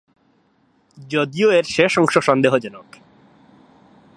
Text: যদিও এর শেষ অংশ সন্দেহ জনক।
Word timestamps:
যদিও 0.97 1.51
এর 1.51 1.63
শেষ 1.63 1.91
অংশ 1.97 2.17
সন্দেহ 2.17 2.53
জনক। 2.57 2.87